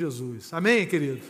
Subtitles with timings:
[0.00, 0.50] Jesus.
[0.54, 1.20] Amém, querido?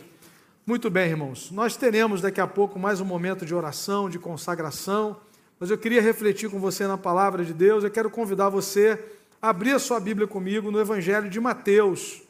[0.65, 1.51] Muito bem, irmãos.
[1.51, 5.19] Nós teremos daqui a pouco mais um momento de oração, de consagração,
[5.59, 7.83] mas eu queria refletir com você na palavra de Deus.
[7.83, 8.97] Eu quero convidar você
[9.41, 12.21] a abrir a sua Bíblia comigo no Evangelho de Mateus,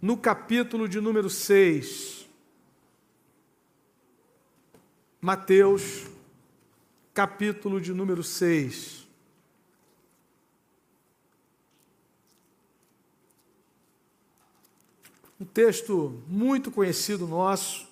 [0.00, 2.28] no capítulo de número 6.
[5.20, 6.06] Mateus,
[7.12, 9.01] capítulo de número 6.
[15.42, 17.88] Um texto muito conhecido nosso.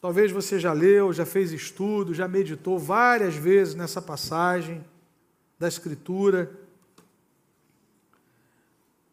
[0.00, 4.82] Talvez você já leu, já fez estudo, já meditou várias vezes nessa passagem
[5.58, 6.50] da Escritura.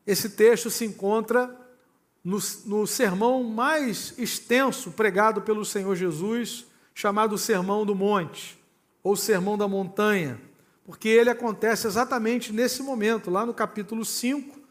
[0.08, 1.54] Esse texto se encontra
[2.24, 6.66] no, no, sermão mais extenso pregado pelo Senhor Jesus,
[6.96, 8.58] chamado Sermão do Monte,
[9.04, 10.40] ou Sermão da Montanha,
[10.86, 14.63] porque ele acontece exatamente nesse momento, lá no capítulo 5,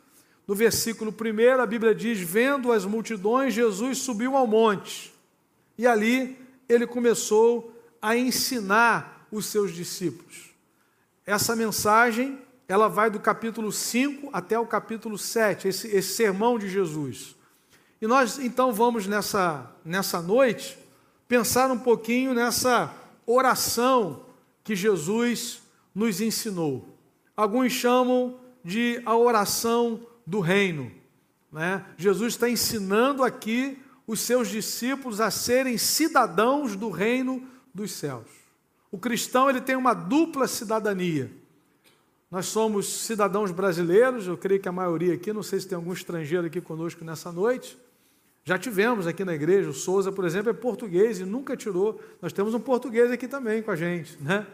[0.46, 5.12] no versículo 1, a Bíblia diz: Vendo as multidões, Jesus subiu ao monte.
[5.78, 6.36] E ali
[6.68, 10.50] ele começou a ensinar os seus discípulos.
[11.24, 16.68] Essa mensagem, ela vai do capítulo 5 até o capítulo 7, esse, esse sermão de
[16.68, 17.36] Jesus.
[18.00, 20.76] E nós então vamos nessa, nessa noite
[21.28, 22.92] pensar um pouquinho nessa
[23.24, 24.26] oração
[24.64, 25.62] que Jesus
[25.94, 26.88] nos ensinou.
[27.36, 30.90] Alguns chamam de a oração do reino.
[31.50, 31.84] Né?
[31.96, 38.26] Jesus está ensinando aqui os seus discípulos a serem cidadãos do reino dos céus.
[38.90, 41.30] O cristão ele tem uma dupla cidadania.
[42.30, 45.92] Nós somos cidadãos brasileiros, eu creio que a maioria aqui, não sei se tem algum
[45.92, 47.78] estrangeiro aqui conosco nessa noite.
[48.44, 52.00] Já tivemos aqui na igreja, o Souza, por exemplo, é português e nunca tirou.
[52.20, 54.46] Nós temos um português aqui também com a gente, né?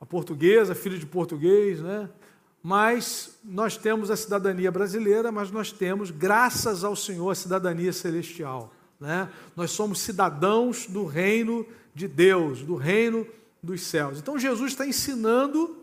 [0.00, 2.08] A portuguesa, filho de português, né?
[2.62, 8.72] Mas nós temos a cidadania brasileira, mas nós temos, graças ao Senhor, a cidadania celestial.
[8.98, 9.28] Né?
[9.54, 13.26] Nós somos cidadãos do reino de Deus, do reino
[13.62, 14.18] dos céus.
[14.18, 15.76] Então Jesus está ensinando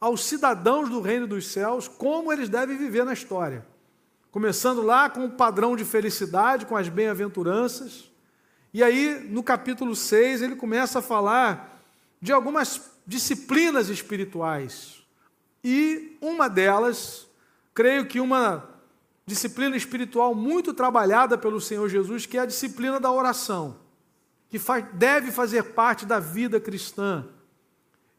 [0.00, 3.66] aos cidadãos do reino dos céus como eles devem viver na história.
[4.30, 8.10] Começando lá com o padrão de felicidade, com as bem-aventuranças.
[8.72, 11.84] E aí, no capítulo 6, ele começa a falar
[12.22, 14.99] de algumas disciplinas espirituais
[15.62, 17.28] e uma delas,
[17.74, 18.68] creio que uma
[19.26, 23.76] disciplina espiritual muito trabalhada pelo Senhor Jesus, que é a disciplina da oração,
[24.48, 27.26] que faz, deve fazer parte da vida cristã.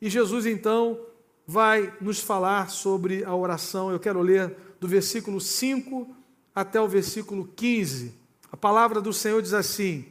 [0.02, 1.00] E Jesus então
[1.46, 3.92] vai nos falar sobre a oração.
[3.92, 6.16] Eu quero ler do versículo 5
[6.56, 8.14] até o versículo 15.
[8.52, 10.06] A palavra do Senhor diz assim: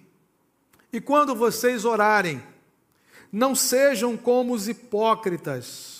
[0.92, 2.42] E quando vocês orarem,
[3.32, 5.99] não sejam como os hipócritas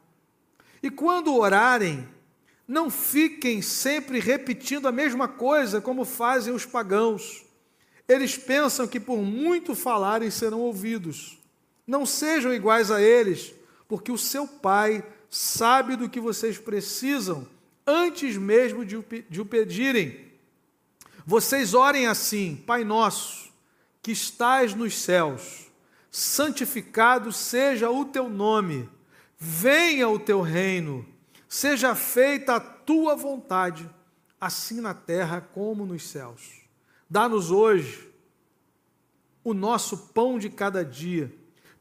[0.81, 2.07] E quando orarem,
[2.67, 7.43] não fiquem sempre repetindo a mesma coisa como fazem os pagãos.
[8.07, 11.37] Eles pensam que por muito falarem serão ouvidos.
[11.85, 13.53] Não sejam iguais a eles,
[13.87, 17.47] porque o seu Pai sabe do que vocês precisam
[17.85, 20.31] antes mesmo de o pedirem.
[21.25, 23.51] Vocês orem assim: Pai nosso,
[24.01, 25.69] que estás nos céus,
[26.09, 28.89] santificado seja o teu nome
[29.43, 31.03] Venha o teu reino,
[31.49, 33.89] seja feita a tua vontade,
[34.39, 36.61] assim na terra como nos céus.
[37.09, 38.07] Dá-nos hoje
[39.43, 41.33] o nosso pão de cada dia.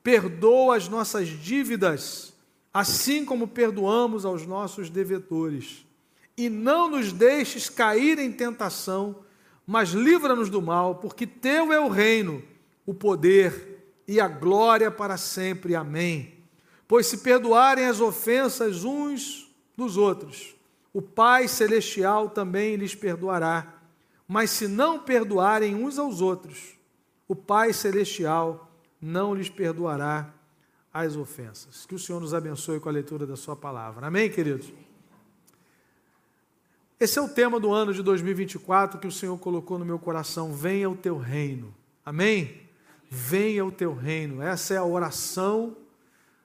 [0.03, 2.33] Perdoa as nossas dívidas,
[2.73, 5.85] assim como perdoamos aos nossos devedores.
[6.39, 9.17] E não nos deixes cair em tentação,
[9.67, 12.43] mas livra-nos do mal, porque teu é o reino,
[12.87, 15.75] o poder e a glória para sempre.
[15.75, 16.40] Amém.
[16.91, 20.57] Pois se perdoarem as ofensas uns dos outros,
[20.93, 23.81] o Pai Celestial também lhes perdoará.
[24.27, 26.77] Mas se não perdoarem uns aos outros,
[27.29, 28.69] o Pai Celestial
[29.01, 30.35] não lhes perdoará
[30.93, 31.87] as ofensas.
[31.87, 34.09] Que o Senhor nos abençoe com a leitura da Sua palavra.
[34.09, 34.73] Amém, queridos?
[36.99, 40.53] Esse é o tema do ano de 2024 que o Senhor colocou no meu coração.
[40.53, 41.73] Venha o teu reino.
[42.05, 42.63] Amém?
[43.09, 44.43] Venha o teu reino.
[44.43, 45.77] Essa é a oração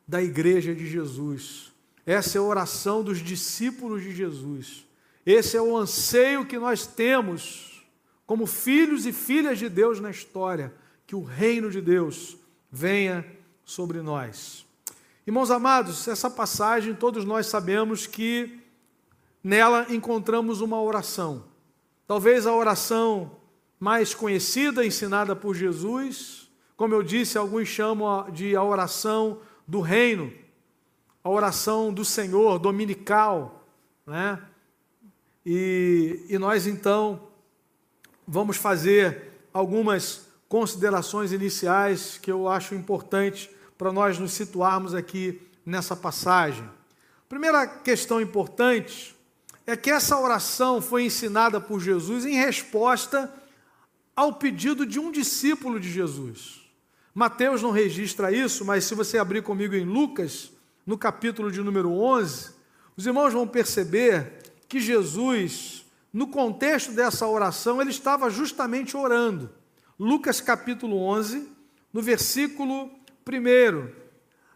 [0.08, 1.72] da igreja de Jesus.
[2.06, 4.86] Essa é a oração dos discípulos de Jesus.
[5.26, 7.84] Esse é o anseio que nós temos
[8.26, 10.74] como filhos e filhas de Deus na história,
[11.06, 12.38] que o reino de Deus
[12.72, 13.26] venha
[13.64, 14.66] sobre nós.
[15.26, 18.60] Irmãos amados, essa passagem todos nós sabemos que
[19.44, 21.46] nela encontramos uma oração.
[22.08, 23.38] Talvez a oração
[23.80, 30.32] mais conhecida, ensinada por Jesus, como eu disse, alguns chamam de a oração do reino,
[31.24, 33.66] a oração do Senhor dominical,
[34.06, 34.42] né?
[35.46, 37.28] E, e nós então
[38.28, 45.96] vamos fazer algumas considerações iniciais que eu acho importante para nós nos situarmos aqui nessa
[45.96, 46.68] passagem.
[47.28, 49.16] Primeira questão importante
[49.68, 53.34] é que essa oração foi ensinada por Jesus em resposta
[54.16, 56.65] ao pedido de um discípulo de Jesus.
[57.18, 60.52] Mateus não registra isso, mas se você abrir comigo em Lucas,
[60.86, 62.50] no capítulo de número 11,
[62.98, 64.34] os irmãos vão perceber
[64.68, 69.50] que Jesus, no contexto dessa oração, ele estava justamente orando.
[69.98, 71.50] Lucas capítulo 11,
[71.94, 72.92] no versículo
[73.26, 73.90] 1,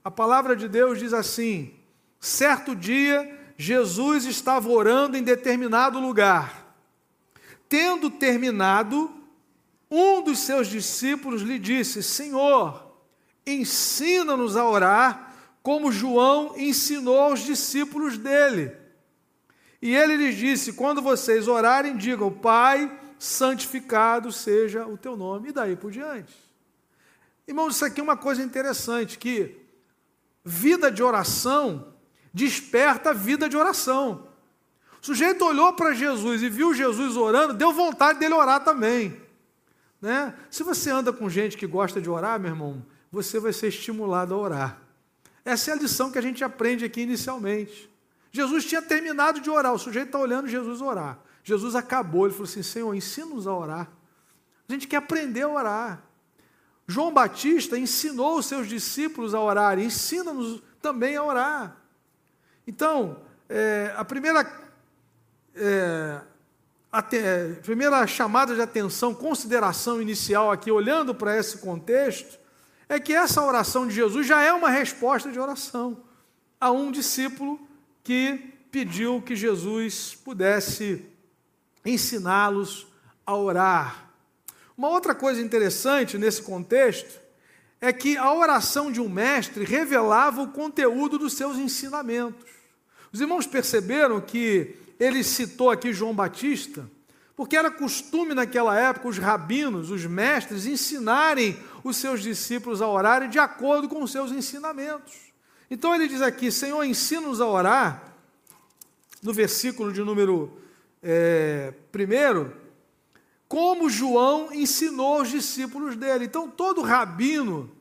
[0.03, 1.73] a palavra de Deus diz assim:
[2.19, 6.75] certo dia, Jesus estava orando em determinado lugar.
[7.69, 9.18] Tendo terminado,
[9.89, 12.95] um dos seus discípulos lhe disse: Senhor,
[13.45, 15.33] ensina-nos a orar,
[15.63, 18.71] como João ensinou aos discípulos dele.
[19.81, 25.51] E ele lhes disse: Quando vocês orarem, digam: Pai, santificado seja o teu nome, e
[25.51, 26.35] daí por diante.
[27.47, 29.57] Irmãos, isso aqui é uma coisa interessante: que
[30.43, 31.93] vida de oração
[32.33, 34.27] desperta vida de oração.
[35.01, 39.28] O sujeito olhou para Jesus e viu Jesus orando, deu vontade dele orar também.
[40.01, 40.33] Né?
[40.49, 44.33] Se você anda com gente que gosta de orar, meu irmão, você vai ser estimulado
[44.33, 44.81] a orar.
[45.43, 47.89] Essa é a lição que a gente aprende aqui inicialmente.
[48.31, 51.19] Jesus tinha terminado de orar, o sujeito está olhando Jesus orar.
[51.43, 53.91] Jesus acabou, ele falou assim: Senhor, ensina-nos a orar.
[54.67, 56.03] A gente quer aprender a orar.
[56.87, 61.77] João Batista ensinou os seus discípulos a orar, ensina-nos também a orar.
[62.67, 64.45] Então, é, a primeira,
[65.55, 66.21] é,
[66.91, 72.39] a te, é, primeira chamada de atenção, consideração inicial aqui, olhando para esse contexto,
[72.87, 76.03] é que essa oração de Jesus já é uma resposta de oração
[76.59, 77.59] a um discípulo
[78.03, 81.05] que pediu que Jesus pudesse
[81.85, 82.87] ensiná-los
[83.25, 84.09] a orar.
[84.75, 87.19] Uma outra coisa interessante nesse contexto
[87.79, 92.49] é que a oração de um mestre revelava o conteúdo dos seus ensinamentos.
[93.11, 96.89] Os irmãos perceberam que ele citou aqui João Batista,
[97.35, 103.29] porque era costume naquela época os rabinos, os mestres, ensinarem os seus discípulos a orarem
[103.29, 105.13] de acordo com os seus ensinamentos.
[105.71, 108.13] Então ele diz aqui: Senhor, ensina-nos a orar,
[109.23, 110.51] no versículo de número
[111.01, 112.53] é, primeiro,
[113.47, 116.25] como João ensinou os discípulos dele.
[116.25, 117.71] Então todo rabino,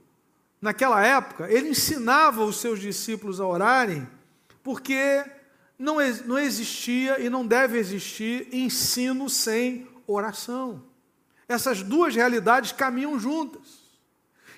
[0.60, 4.08] naquela época, ele ensinava os seus discípulos a orarem,
[4.62, 5.24] porque
[5.78, 5.96] não,
[6.26, 10.82] não existia e não deve existir ensino sem oração.
[11.48, 13.78] Essas duas realidades caminham juntas.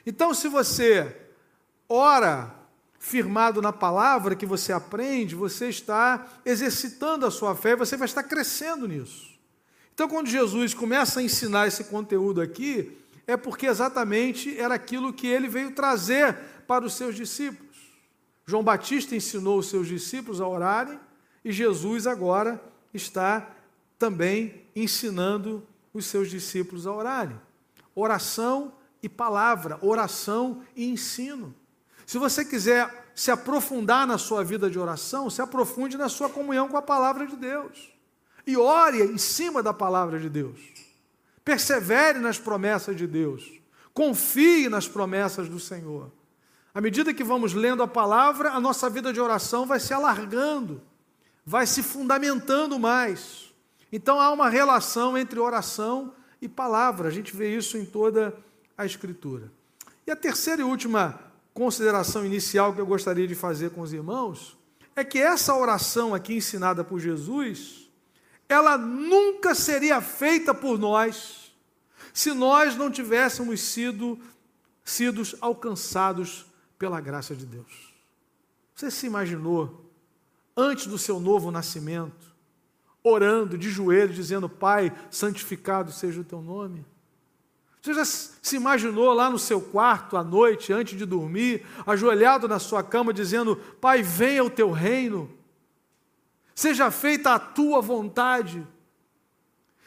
[0.06, 1.14] Então, se você
[1.88, 2.54] ora
[2.98, 8.22] firmado na palavra que você aprende, você está exercitando a sua fé, você vai estar
[8.22, 9.38] crescendo nisso.
[9.92, 12.96] Então, quando Jesus começa a ensinar esse conteúdo aqui,
[13.26, 16.34] é porque exatamente era aquilo que ele veio trazer
[16.66, 17.76] para os seus discípulos.
[18.46, 20.98] João Batista ensinou os seus discípulos a orarem
[21.44, 23.48] e Jesus agora está
[23.98, 27.40] também ensinando os seus discípulos a orarem.
[27.94, 31.54] Oração e palavra, oração e ensino.
[32.06, 36.68] Se você quiser se aprofundar na sua vida de oração, se aprofunde na sua comunhão
[36.68, 37.92] com a palavra de Deus.
[38.46, 40.58] E ore em cima da palavra de Deus.
[41.44, 43.60] Persevere nas promessas de Deus.
[43.92, 46.10] Confie nas promessas do Senhor.
[46.72, 50.80] À medida que vamos lendo a palavra, a nossa vida de oração vai se alargando,
[51.50, 53.52] vai se fundamentando mais.
[53.90, 57.08] Então há uma relação entre oração e palavra.
[57.08, 58.32] A gente vê isso em toda
[58.78, 59.50] a Escritura.
[60.06, 61.18] E a terceira e última
[61.52, 64.56] consideração inicial que eu gostaria de fazer com os irmãos
[64.94, 67.90] é que essa oração aqui ensinada por Jesus,
[68.48, 71.52] ela nunca seria feita por nós
[72.14, 74.16] se nós não tivéssemos sido
[74.84, 76.46] sido alcançados
[76.78, 77.92] pela graça de Deus.
[78.72, 79.89] Você se imaginou
[80.56, 82.34] antes do seu novo nascimento,
[83.02, 86.84] orando de joelhos dizendo: "Pai, santificado seja o teu nome"?
[87.82, 92.58] Você já se imaginou lá no seu quarto à noite, antes de dormir, ajoelhado na
[92.58, 95.30] sua cama, dizendo: Pai, venha o teu reino,
[96.54, 98.66] seja feita a tua vontade.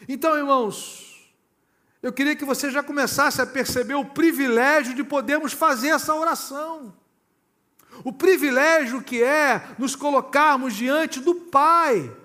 [0.07, 1.31] Então, irmãos,
[2.01, 6.93] eu queria que você já começasse a perceber o privilégio de podermos fazer essa oração.
[8.03, 12.15] O privilégio que é nos colocarmos diante do Pai.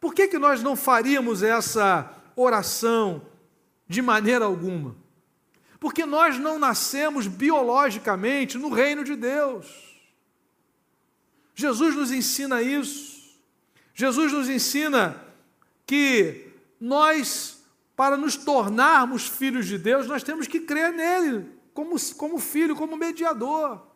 [0.00, 3.22] Por que, que nós não faríamos essa oração
[3.86, 4.96] de maneira alguma?
[5.80, 9.66] Porque nós não nascemos biologicamente no reino de Deus.
[11.54, 13.18] Jesus nos ensina isso.
[13.94, 15.24] Jesus nos ensina
[15.86, 17.58] que nós
[17.98, 22.96] para nos tornarmos filhos de Deus, nós temos que crer nele, como, como filho, como
[22.96, 23.87] mediador.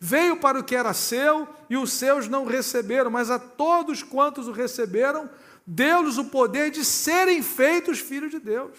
[0.00, 4.48] Veio para o que era seu e os seus não receberam, mas a todos quantos
[4.48, 5.28] o receberam,
[5.66, 8.76] deu-lhes o poder de serem feitos filhos de Deus.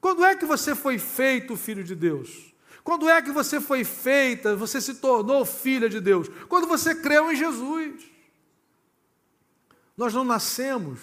[0.00, 2.54] Quando é que você foi feito filho de Deus?
[2.84, 6.28] Quando é que você foi feita, você se tornou filha de Deus?
[6.48, 8.02] Quando você creu em Jesus.
[9.96, 11.00] Nós não nascemos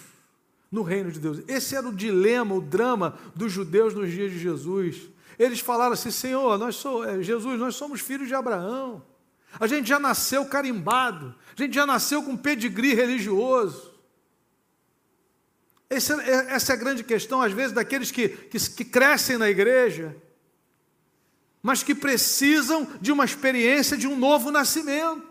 [0.72, 1.42] no reino de Deus.
[1.46, 5.10] Esse era o dilema, o drama dos judeus nos dias de Jesus.
[5.38, 9.02] Eles falaram assim: Senhor, nós somos, é, Jesus, nós somos filhos de Abraão.
[9.58, 13.94] A gente já nasceu carimbado, a gente já nasceu com pedigree religioso.
[15.88, 19.48] Essa é, essa é a grande questão, às vezes, daqueles que, que, que crescem na
[19.48, 20.16] igreja,
[21.62, 25.26] mas que precisam de uma experiência de um novo nascimento.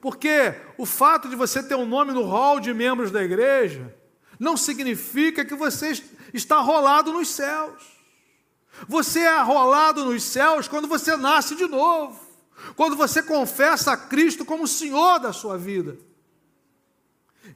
[0.00, 3.94] Porque o fato de você ter um nome no hall de membros da igreja
[4.38, 5.92] não significa que você
[6.32, 7.82] está rolado nos céus.
[8.88, 12.20] Você é arrolado nos céus quando você nasce de novo,
[12.76, 15.96] quando você confessa a Cristo como Senhor da sua vida.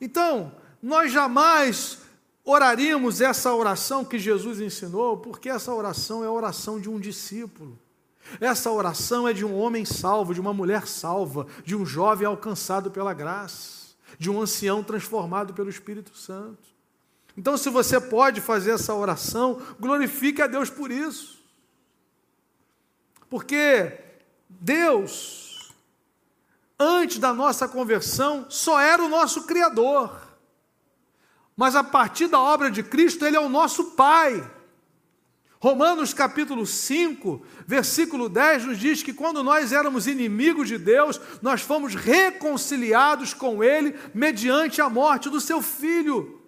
[0.01, 1.99] Então, nós jamais
[2.45, 7.79] oraríamos essa oração que Jesus ensinou, porque essa oração é a oração de um discípulo.
[8.41, 12.91] Essa oração é de um homem salvo, de uma mulher salva, de um jovem alcançado
[12.91, 16.69] pela graça, de um ancião transformado pelo Espírito Santo.
[17.37, 21.39] Então, se você pode fazer essa oração, glorifique a Deus por isso.
[23.31, 24.08] Porque
[24.49, 25.73] Deus,
[26.79, 30.29] antes da nossa conversão, só era o nosso Criador.
[31.57, 34.49] Mas a partir da obra de Cristo, Ele é o nosso Pai.
[35.61, 41.61] Romanos capítulo 5, versículo 10 nos diz que quando nós éramos inimigos de Deus, nós
[41.61, 46.41] fomos reconciliados com Ele mediante a morte do seu Filho.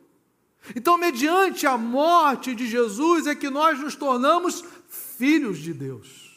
[0.76, 6.29] Então, mediante a morte de Jesus, é que nós nos tornamos filhos de Deus.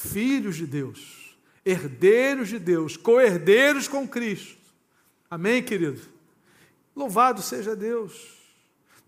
[0.00, 4.58] Filhos de Deus, herdeiros de Deus, co-herdeiros com Cristo.
[5.30, 6.00] Amém, querido?
[6.94, 8.38] Louvado seja Deus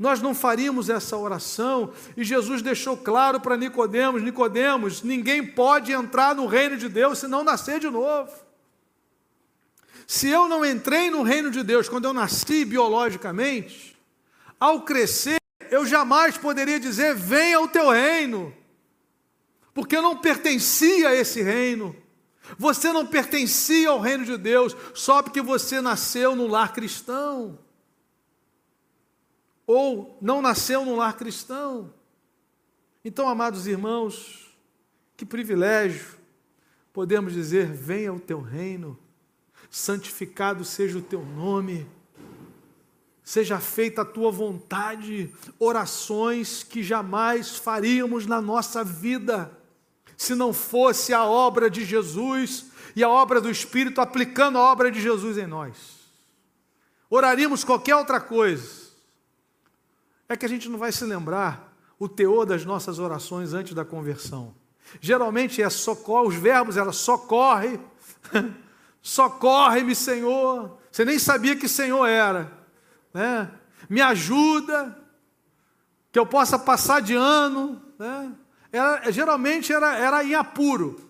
[0.01, 1.93] nós não faríamos essa oração.
[2.17, 7.29] E Jesus deixou claro para Nicodemos, Nicodemos, ninguém pode entrar no reino de Deus se
[7.29, 8.33] não nascer de novo.
[10.07, 13.95] Se eu não entrei no reino de Deus quando eu nasci biologicamente,
[14.59, 15.37] ao crescer,
[15.71, 18.55] eu jamais poderia dizer: venha o teu reino,
[19.81, 21.97] porque eu não pertencia a esse reino.
[22.59, 27.59] Você não pertencia ao reino de Deus só porque você nasceu no lar cristão
[29.67, 31.95] ou não nasceu num lar cristão.
[33.03, 34.55] Então, amados irmãos,
[35.17, 36.19] que privilégio
[36.93, 38.99] podemos dizer: venha o teu reino,
[39.71, 41.87] santificado seja o teu nome,
[43.23, 49.59] seja feita a tua vontade, orações que jamais faríamos na nossa vida,
[50.21, 54.91] se não fosse a obra de Jesus e a obra do Espírito aplicando a obra
[54.91, 55.99] de Jesus em nós.
[57.09, 58.91] Oraríamos qualquer outra coisa,
[60.29, 63.83] é que a gente não vai se lembrar o teor das nossas orações antes da
[63.83, 64.55] conversão.
[65.01, 67.81] Geralmente é socorre, os verbos eram socorre,
[69.01, 70.79] socorre-me, Senhor.
[70.93, 72.53] Você nem sabia que Senhor era,
[73.15, 73.51] né?
[73.89, 74.99] Me ajuda,
[76.13, 78.35] que eu possa passar de ano, né?
[78.73, 81.01] Era, geralmente era, era em apuro.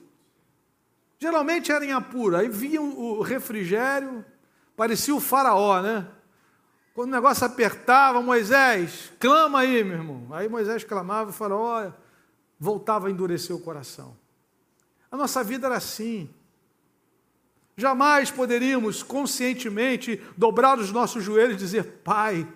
[1.19, 2.37] Geralmente era em apuro.
[2.37, 4.25] Aí vinha o refrigério,
[4.77, 6.07] parecia o faraó, né?
[6.95, 10.27] Quando o negócio apertava, Moisés, clama aí, meu irmão.
[10.33, 11.95] Aí Moisés clamava e olha,
[12.59, 14.17] voltava a endurecer o coração.
[15.11, 16.29] A nossa vida era assim.
[17.77, 22.47] Jamais poderíamos conscientemente dobrar os nossos joelhos e dizer: Pai,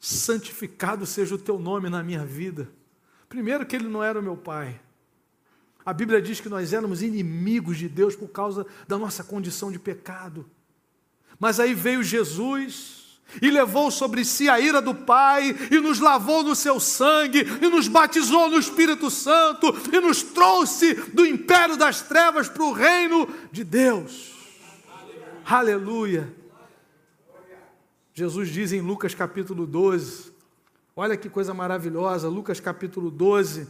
[0.00, 2.70] santificado seja o teu nome na minha vida.
[3.28, 4.80] Primeiro, que ele não era o meu pai.
[5.84, 9.78] A Bíblia diz que nós éramos inimigos de Deus por causa da nossa condição de
[9.78, 10.48] pecado.
[11.38, 16.42] Mas aí veio Jesus e levou sobre si a ira do Pai, e nos lavou
[16.42, 22.00] no seu sangue, e nos batizou no Espírito Santo, e nos trouxe do império das
[22.00, 24.34] trevas para o reino de Deus.
[25.44, 26.34] Aleluia.
[28.14, 30.32] Jesus diz em Lucas capítulo 12:
[31.00, 33.68] Olha que coisa maravilhosa, Lucas capítulo 12,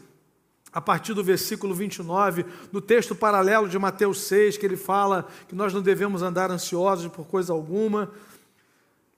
[0.73, 5.55] a partir do versículo 29, no texto paralelo de Mateus 6, que ele fala que
[5.55, 8.11] nós não devemos andar ansiosos por coisa alguma.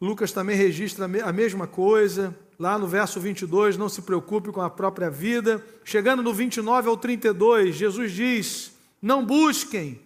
[0.01, 2.37] Lucas também registra a mesma coisa.
[2.59, 5.65] Lá no verso 22, não se preocupe com a própria vida.
[5.85, 10.01] Chegando no 29 ao 32, Jesus diz: Não busquem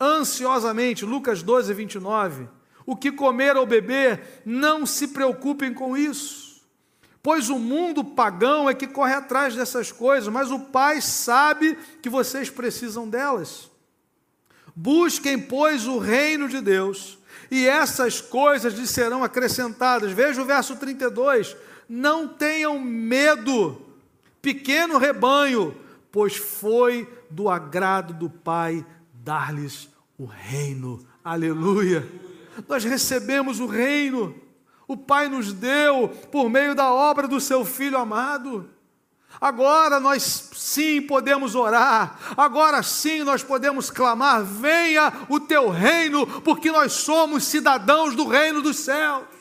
[0.00, 2.48] ansiosamente, Lucas 12, 29,
[2.86, 6.51] o que comer ou beber, não se preocupem com isso
[7.22, 12.08] Pois o mundo pagão é que corre atrás dessas coisas, mas o Pai sabe que
[12.08, 13.70] vocês precisam delas.
[14.74, 20.10] Busquem, pois, o reino de Deus, e essas coisas lhes serão acrescentadas.
[20.10, 21.54] Veja o verso 32.
[21.88, 23.80] Não tenham medo,
[24.40, 25.76] pequeno rebanho,
[26.10, 29.88] pois foi do agrado do Pai dar-lhes
[30.18, 31.06] o reino.
[31.22, 32.08] Aleluia.
[32.66, 34.34] Nós recebemos o reino
[34.86, 38.68] o Pai nos deu por meio da obra do seu Filho amado.
[39.40, 46.70] Agora nós sim podemos orar, agora sim nós podemos clamar: venha o teu reino, porque
[46.70, 49.31] nós somos cidadãos do reino dos céus.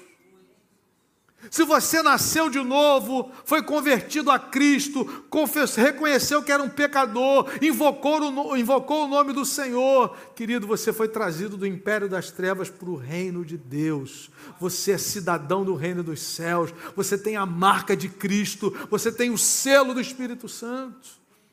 [1.49, 7.49] Se você nasceu de novo, foi convertido a Cristo, confessou, reconheceu que era um pecador,
[7.61, 12.89] invocou, invocou o nome do Senhor, querido, você foi trazido do império das trevas para
[12.89, 14.29] o reino de Deus.
[14.59, 19.31] Você é cidadão do reino dos céus, você tem a marca de Cristo, você tem
[19.31, 21.09] o selo do Espírito Santo.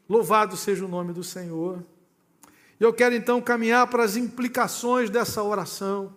[0.09, 1.83] Louvado seja o nome do Senhor.
[2.79, 6.15] E eu quero então caminhar para as implicações dessa oração.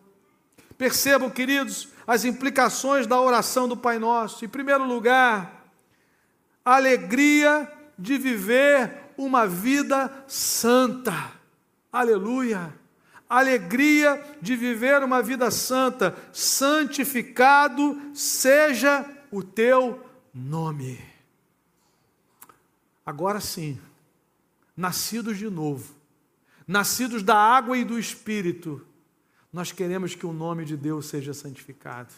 [0.81, 4.43] Percebam, queridos, as implicações da oração do Pai Nosso.
[4.43, 5.71] Em primeiro lugar,
[6.65, 11.33] a alegria de viver uma vida santa.
[11.93, 12.73] Aleluia!
[13.29, 16.17] Alegria de viver uma vida santa.
[16.33, 21.00] Santificado seja o teu nome.
[23.05, 23.79] Agora sim,
[24.75, 25.93] nascidos de novo,
[26.67, 28.84] nascidos da água e do espírito,
[29.51, 32.13] nós queremos que o nome de Deus seja santificado.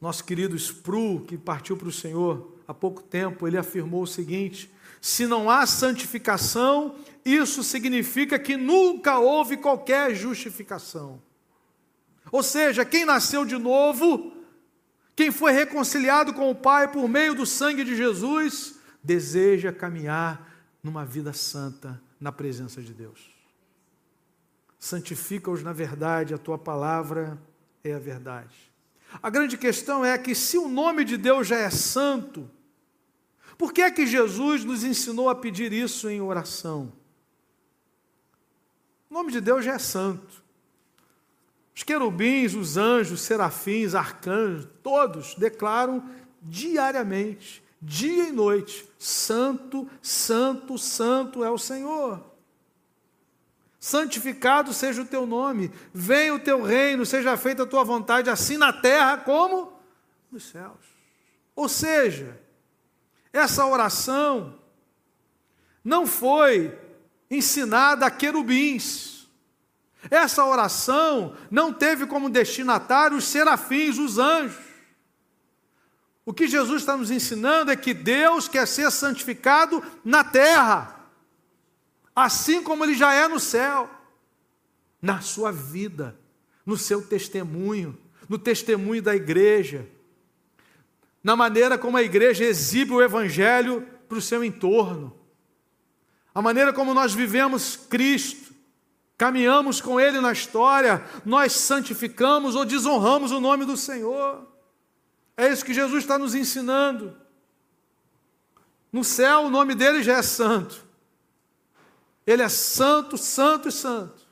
[0.00, 4.70] Nosso querido Spru, que partiu para o Senhor há pouco tempo, ele afirmou o seguinte:
[5.00, 11.22] se não há santificação, isso significa que nunca houve qualquer justificação.
[12.30, 14.32] Ou seja, quem nasceu de novo,
[15.14, 21.04] quem foi reconciliado com o Pai por meio do sangue de Jesus, deseja caminhar numa
[21.04, 23.35] vida santa na presença de Deus
[24.78, 27.38] santifica-os na verdade, a tua palavra
[27.82, 28.54] é a verdade.
[29.22, 32.50] A grande questão é que se o nome de Deus já é santo,
[33.56, 36.92] por que é que Jesus nos ensinou a pedir isso em oração?
[39.08, 40.44] O nome de Deus já é santo.
[41.74, 46.02] Os querubins, os anjos, serafins, arcanjos, todos declaram
[46.42, 52.35] diariamente, dia e noite: Santo, Santo, Santo é o Senhor
[53.86, 58.56] santificado seja o teu nome, venha o teu reino, seja feita a tua vontade, assim
[58.56, 59.80] na terra como
[60.28, 60.84] nos céus.
[61.54, 62.36] Ou seja,
[63.32, 64.58] essa oração
[65.84, 66.76] não foi
[67.30, 69.28] ensinada a querubins.
[70.10, 74.64] Essa oração não teve como destinatário os serafins, os anjos.
[76.24, 80.95] O que Jesus está nos ensinando é que Deus quer ser santificado na terra
[82.16, 83.90] assim como ele já é no céu,
[85.02, 86.18] na sua vida,
[86.64, 89.86] no seu testemunho, no testemunho da igreja,
[91.22, 95.14] na maneira como a igreja exibe o evangelho para o seu entorno,
[96.34, 98.54] a maneira como nós vivemos Cristo,
[99.18, 104.46] caminhamos com Ele na história, nós santificamos ou desonramos o nome do Senhor.
[105.36, 107.16] É isso que Jesus está nos ensinando.
[108.92, 110.85] No céu, o nome dele já é santo.
[112.26, 114.26] Ele é santo, santo e santo.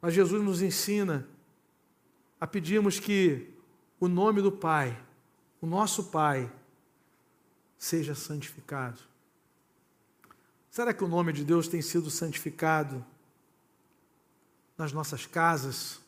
[0.00, 1.26] Mas Jesus nos ensina
[2.38, 3.50] a pedirmos que
[3.98, 5.02] o nome do Pai,
[5.60, 6.52] o nosso Pai,
[7.78, 9.00] seja santificado.
[10.70, 13.04] Será que o nome de Deus tem sido santificado
[14.76, 16.00] nas nossas casas?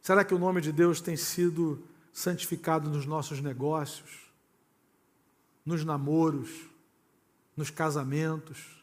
[0.00, 4.30] Será que o nome de Deus tem sido santificado nos nossos negócios,
[5.64, 6.50] nos namoros,
[7.54, 8.79] nos casamentos?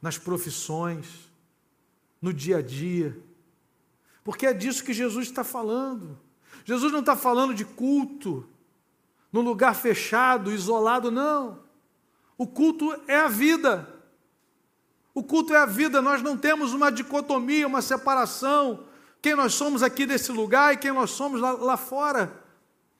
[0.00, 1.06] Nas profissões,
[2.20, 3.18] no dia a dia.
[4.22, 6.18] Porque é disso que Jesus está falando.
[6.64, 8.46] Jesus não está falando de culto,
[9.32, 11.60] num lugar fechado, isolado, não.
[12.36, 13.88] O culto é a vida.
[15.14, 18.84] O culto é a vida, nós não temos uma dicotomia, uma separação.
[19.20, 22.44] Quem nós somos aqui desse lugar e quem nós somos lá, lá fora.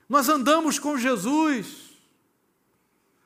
[0.09, 1.88] Nós andamos com Jesus.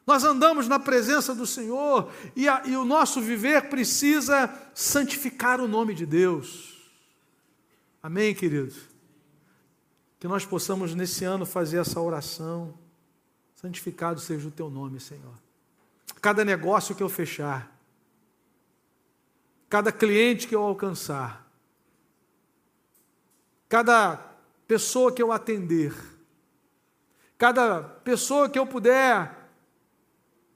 [0.06, 5.68] Nós andamos na presença do Senhor e, a, e o nosso viver precisa santificar o
[5.68, 6.74] nome de Deus.
[8.02, 8.76] Amém, querido?
[10.20, 12.74] Que nós possamos nesse ano fazer essa oração.
[13.56, 15.36] Santificado seja o teu nome, Senhor.
[16.22, 17.72] Cada negócio que eu fechar,
[19.70, 21.50] cada cliente que eu alcançar,
[23.70, 24.18] cada
[24.68, 25.94] pessoa que eu atender,
[27.38, 29.43] cada pessoa que eu puder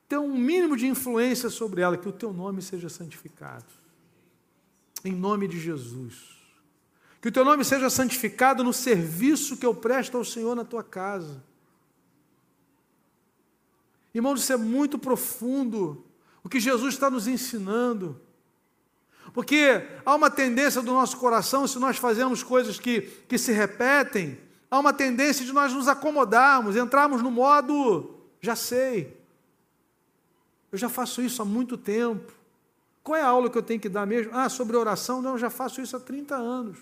[0.08, 3.66] ter um mínimo de influência sobre ela, que o teu nome seja santificado.
[5.04, 6.38] Em nome de Jesus.
[7.22, 10.84] Que o teu nome seja santificado no serviço que eu presto ao Senhor na tua
[10.84, 11.44] casa.
[14.14, 16.06] Irmãos, isso é muito profundo.
[16.44, 18.20] O que Jesus está nos ensinando.
[19.34, 24.40] Porque há uma tendência do nosso coração, se nós fazemos coisas que, que se repetem,
[24.72, 29.18] há uma tendência de nós nos acomodarmos, entrarmos no modo já sei.
[30.72, 32.34] Eu já faço isso há muito tempo.
[33.04, 34.32] Qual é a aula que eu tenho que dar mesmo?
[34.34, 35.22] Ah, sobre oração?
[35.22, 36.78] Não, eu já faço isso há 30 anos.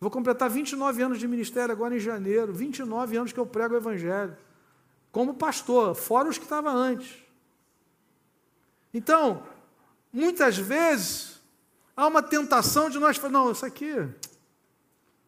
[0.00, 3.76] Vou completar 29 anos de ministério agora em janeiro, 29 anos que eu prego o
[3.76, 4.36] Evangelho,
[5.12, 7.22] como pastor, fora os que estavam antes.
[8.92, 9.44] Então,
[10.12, 11.40] muitas vezes,
[11.96, 13.94] há uma tentação de nós falar, não, isso aqui,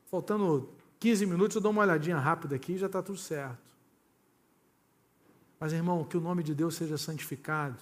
[0.06, 3.63] faltando 15 minutos, eu dou uma olhadinha rápida aqui e já está tudo certo.
[5.64, 7.78] Mas, irmão, que o nome de Deus seja santificado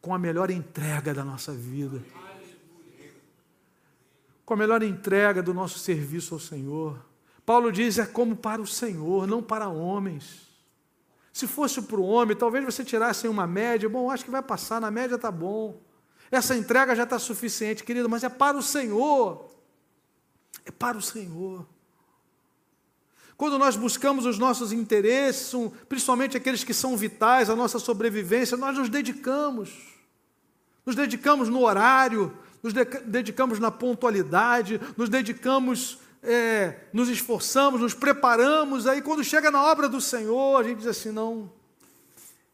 [0.00, 2.02] com a melhor entrega da nossa vida,
[4.46, 6.98] com a melhor entrega do nosso serviço ao Senhor.
[7.44, 10.48] Paulo diz: é como para o Senhor, não para homens.
[11.34, 14.80] Se fosse para o homem, talvez você tirasse uma média, bom, acho que vai passar,
[14.80, 15.82] na média está bom.
[16.30, 19.50] Essa entrega já está suficiente, querido, mas é para o Senhor.
[20.64, 21.66] É para o Senhor.
[23.42, 25.52] Quando nós buscamos os nossos interesses,
[25.88, 29.68] principalmente aqueles que são vitais, a nossa sobrevivência, nós nos dedicamos.
[30.86, 32.72] Nos dedicamos no horário, nos
[33.04, 38.86] dedicamos na pontualidade, nos dedicamos, é, nos esforçamos, nos preparamos.
[38.86, 41.50] Aí, quando chega na obra do Senhor, a gente diz assim: não,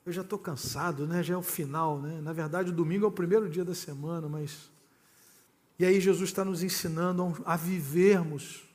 [0.07, 1.23] eu já estou cansado, né?
[1.23, 1.99] já é o final.
[1.99, 2.19] Né?
[2.23, 4.71] Na verdade, o domingo é o primeiro dia da semana, mas.
[5.79, 8.68] E aí, Jesus está nos ensinando a vivermos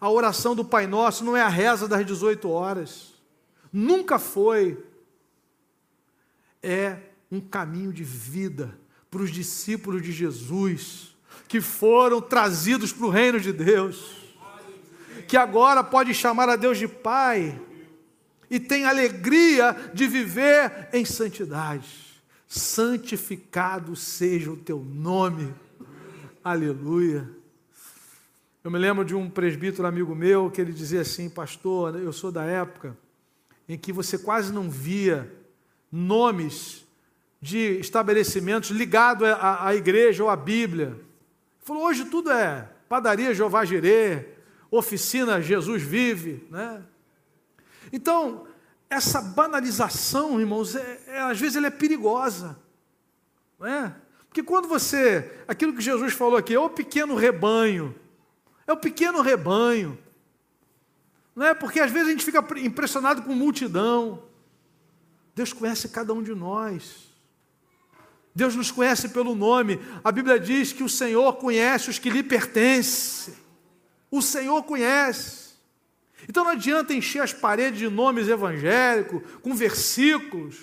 [0.00, 3.14] a oração do Pai Nosso não é a reza das 18 horas.
[3.72, 4.82] Nunca foi.
[6.62, 6.98] É
[7.30, 8.78] um caminho de vida
[9.10, 11.16] para os discípulos de Jesus,
[11.48, 14.16] que foram trazidos para o reino de Deus,
[15.28, 17.60] que agora pode chamar a Deus de Pai
[18.50, 21.88] e tem alegria de viver em santidade.
[22.46, 25.52] Santificado seja o teu nome.
[26.42, 27.28] Aleluia.
[28.66, 32.32] Eu me lembro de um presbítero amigo meu que ele dizia assim, pastor, eu sou
[32.32, 32.98] da época
[33.68, 35.32] em que você quase não via
[35.92, 36.84] nomes
[37.40, 40.86] de estabelecimentos ligados à, à igreja ou à Bíblia.
[40.86, 41.04] Ele
[41.60, 44.30] falou, hoje tudo é padaria Jeová Jirê,
[44.68, 46.82] oficina Jesus Vive, né?
[47.92, 48.48] Então,
[48.90, 52.58] essa banalização, irmãos, é, é, às vezes ela é perigosa,
[53.60, 53.94] não é?
[54.26, 57.94] Porque quando você, aquilo que Jesus falou aqui, é o pequeno rebanho,
[58.66, 59.98] é o pequeno rebanho.
[61.34, 61.54] Não é?
[61.54, 64.22] Porque às vezes a gente fica impressionado com multidão.
[65.34, 67.06] Deus conhece cada um de nós.
[68.34, 69.80] Deus nos conhece pelo nome.
[70.02, 73.34] A Bíblia diz que o Senhor conhece os que lhe pertencem.
[74.10, 75.54] O Senhor conhece.
[76.28, 80.56] Então não adianta encher as paredes de nomes evangélicos, com versículos.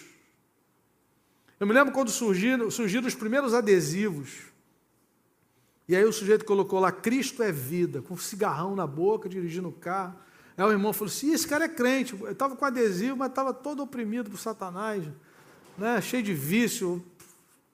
[1.60, 4.53] Eu me lembro quando surgiram, surgiram os primeiros adesivos.
[5.88, 9.68] E aí o sujeito colocou lá, Cristo é vida, com um cigarrão na boca, dirigindo
[9.68, 10.16] o carro.
[10.56, 13.54] Aí o irmão falou assim, esse cara é crente, eu estava com adesivo, mas estava
[13.54, 15.04] todo oprimido por Satanás,
[15.78, 16.00] né?
[16.00, 17.04] cheio de vício,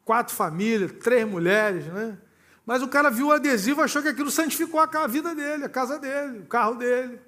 [0.06, 2.18] quatro famílias, três mulheres, né?
[2.66, 5.98] Mas o cara viu o adesivo, achou que aquilo santificou a vida dele, a casa
[5.98, 7.20] dele, o carro dele.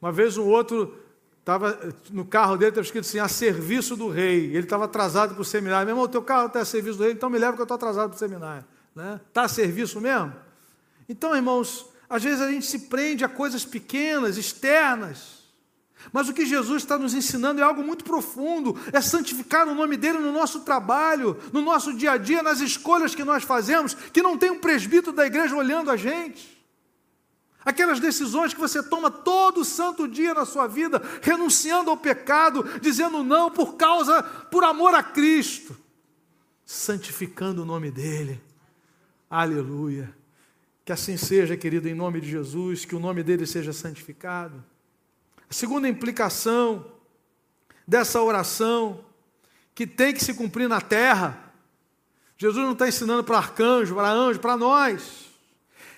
[0.00, 0.98] Uma vez um outro
[1.38, 1.78] estava
[2.10, 4.46] no carro dele, estava escrito assim, a serviço do rei.
[4.46, 5.84] Ele estava atrasado para o seminário.
[5.86, 7.74] Meu irmão, teu carro está a serviço do rei, então me leva que eu estou
[7.74, 8.64] atrasado para o seminário.
[8.92, 9.20] Está né?
[9.32, 10.34] Tá a serviço mesmo?
[11.08, 15.42] Então, irmãos, às vezes a gente se prende a coisas pequenas, externas.
[16.12, 19.96] Mas o que Jesus está nos ensinando é algo muito profundo, é santificar o nome
[19.96, 24.20] dele no nosso trabalho, no nosso dia a dia, nas escolhas que nós fazemos, que
[24.20, 26.60] não tem um presbítero da igreja olhando a gente.
[27.64, 33.22] Aquelas decisões que você toma todo santo dia na sua vida, renunciando ao pecado, dizendo
[33.22, 35.76] não por causa, por amor a Cristo,
[36.66, 38.51] santificando o nome dele.
[39.34, 40.14] Aleluia.
[40.84, 44.62] Que assim seja, querido, em nome de Jesus, que o nome dele seja santificado.
[45.48, 46.84] A segunda implicação
[47.88, 49.02] dessa oração,
[49.74, 51.50] que tem que se cumprir na terra,
[52.36, 55.30] Jesus não está ensinando para arcanjo, para anjo, para nós.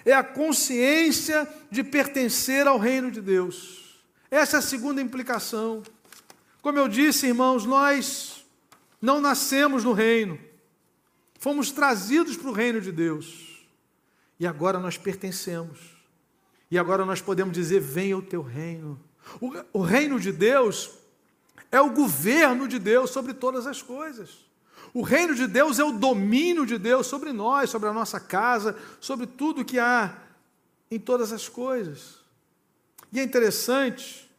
[0.04, 4.00] É a consciência de pertencer ao reino de Deus.
[4.30, 5.82] Essa é a segunda implicação.
[6.62, 8.44] Como eu disse, irmãos, nós
[9.02, 10.38] não nascemos no reino,
[11.44, 13.66] fomos trazidos para o reino de Deus.
[14.40, 15.78] E agora nós pertencemos.
[16.70, 18.98] E agora nós podemos dizer: venha o teu reino.
[19.38, 20.92] O, o reino de Deus
[21.70, 24.42] é o governo de Deus sobre todas as coisas.
[24.94, 28.74] O reino de Deus é o domínio de Deus sobre nós, sobre a nossa casa,
[28.98, 30.16] sobre tudo que há
[30.90, 32.20] em todas as coisas.
[33.12, 34.30] E é interessante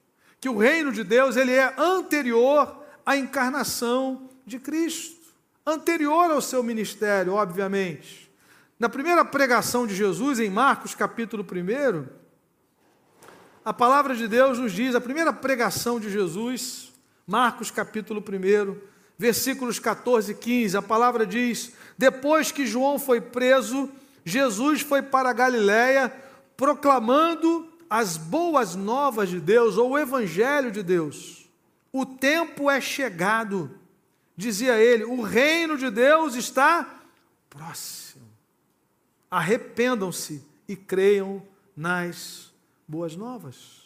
[0.42, 5.25] que o reino de Deus ele é anterior à encarnação de Cristo,
[5.66, 8.32] anterior ao seu ministério, obviamente.
[8.78, 12.06] Na primeira pregação de Jesus, em Marcos capítulo 1,
[13.64, 16.94] a palavra de Deus nos diz, a primeira pregação de Jesus,
[17.26, 18.78] Marcos capítulo 1,
[19.18, 23.90] versículos 14 e 15, a palavra diz: Depois que João foi preso,
[24.24, 26.14] Jesus foi para a Galiléia
[26.56, 31.50] proclamando as boas novas de Deus, ou o Evangelho de Deus.
[31.92, 33.72] O tempo é chegado,
[34.36, 37.02] dizia ele, o reino de Deus está
[37.50, 38.26] próximo.
[39.30, 41.42] Arrependam-se e creiam
[41.76, 42.54] nas
[42.88, 43.84] boas novas.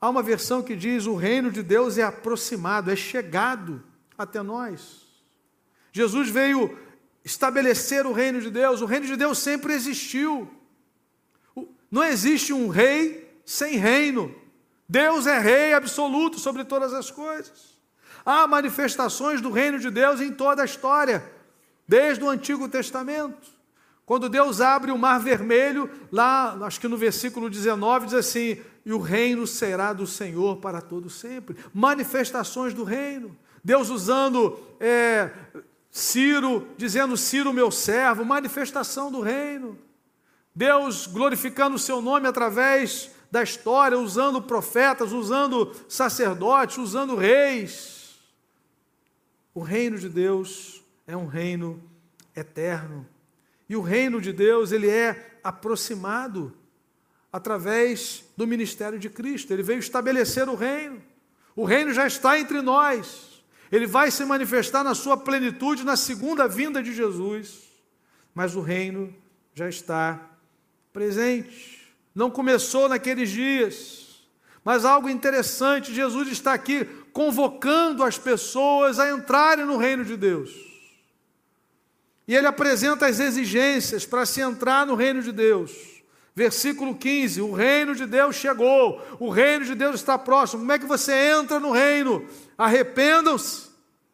[0.00, 3.82] Há uma versão que diz: o reino de Deus é aproximado, é chegado
[4.16, 5.06] até nós.
[5.92, 6.78] Jesus veio
[7.24, 10.50] estabelecer o reino de Deus, o reino de Deus sempre existiu.
[11.90, 14.34] Não existe um rei sem reino.
[14.88, 17.79] Deus é rei absoluto sobre todas as coisas.
[18.24, 21.24] Há manifestações do reino de Deus em toda a história,
[21.86, 23.60] desde o Antigo Testamento.
[24.10, 28.92] Quando Deus abre o mar vermelho, lá, acho que no versículo 19, diz assim: E
[28.92, 31.56] o reino será do Senhor para todo sempre.
[31.72, 33.36] Manifestações do reino.
[33.62, 35.30] Deus usando é,
[35.92, 39.78] Ciro, dizendo Ciro, meu servo, manifestação do reino.
[40.54, 47.99] Deus glorificando o seu nome através da história, usando profetas, usando sacerdotes, usando reis.
[49.54, 51.82] O reino de Deus é um reino
[52.36, 53.06] eterno.
[53.68, 56.56] E o reino de Deus, ele é aproximado
[57.32, 59.52] através do ministério de Cristo.
[59.52, 61.02] Ele veio estabelecer o reino.
[61.54, 63.42] O reino já está entre nós.
[63.70, 67.70] Ele vai se manifestar na sua plenitude na segunda vinda de Jesus.
[68.34, 69.14] Mas o reino
[69.54, 70.20] já está
[70.92, 71.92] presente.
[72.14, 74.26] Não começou naqueles dias.
[74.64, 80.50] Mas algo interessante, Jesus está aqui convocando as pessoas a entrarem no reino de Deus.
[82.26, 85.72] E ele apresenta as exigências para se entrar no reino de Deus.
[86.34, 90.60] Versículo 15: O reino de Deus chegou, o reino de Deus está próximo.
[90.60, 92.24] Como é que você entra no reino?
[92.56, 93.70] Arrependam-se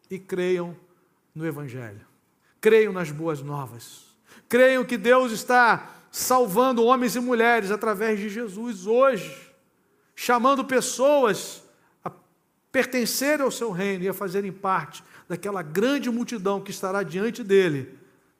[0.09, 0.75] e creiam
[1.35, 2.01] no Evangelho,
[2.59, 4.05] creiam nas boas novas,
[4.49, 9.53] creiam que Deus está salvando homens e mulheres através de Jesus hoje,
[10.15, 11.61] chamando pessoas
[12.71, 17.97] pertencerem ao seu reino e a fazerem parte daquela grande multidão que estará diante dele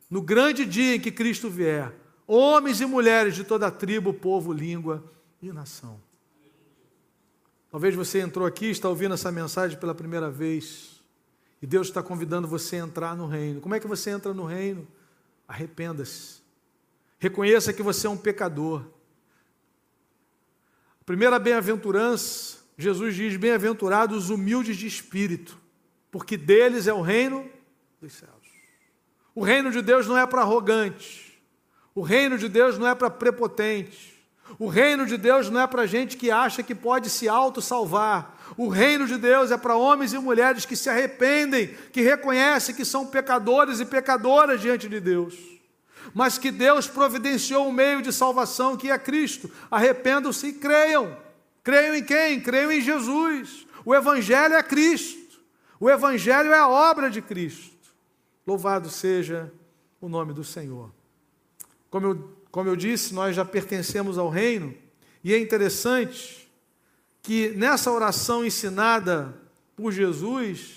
[0.10, 1.94] no grande dia em que Cristo vier.
[2.26, 5.04] Homens e mulheres de toda tribo, povo, língua
[5.42, 6.00] e nação.
[7.70, 11.02] Talvez você entrou aqui, está ouvindo essa mensagem pela primeira vez,
[11.62, 13.60] e Deus está convidando você a entrar no reino.
[13.62, 14.88] Como é que você entra no reino?
[15.48, 16.48] Arrependa-se
[17.20, 18.84] Reconheça que você é um pecador.
[21.02, 25.58] A primeira bem-aventurança, Jesus diz: Bem-aventurados os humildes de espírito,
[26.12, 27.50] porque deles é o reino
[28.00, 28.32] dos céus.
[29.34, 31.32] O reino de Deus não é para arrogantes,
[31.96, 34.14] o reino de Deus não é para prepotentes,
[34.60, 38.36] o reino de Deus não é para gente que acha que pode se auto-salvar.
[38.56, 42.86] O reino de Deus é para homens e mulheres que se arrependem, que reconhecem que
[42.86, 45.58] são pecadores e pecadoras diante de Deus
[46.14, 49.52] mas que Deus providenciou um meio de salvação que é Cristo.
[49.70, 51.16] Arrependam-se e creiam.
[51.68, 52.40] Creiam em quem?
[52.40, 53.68] Creiam em Jesus.
[53.84, 55.42] O Evangelho é Cristo.
[55.78, 57.76] O Evangelho é a obra de Cristo.
[58.48, 59.52] Louvado seja
[60.00, 60.90] o nome do Senhor.
[61.90, 64.74] Como eu, como eu disse, nós já pertencemos ao reino,
[65.22, 66.50] e é interessante
[67.22, 69.38] que nessa oração ensinada
[69.76, 70.76] por Jesus,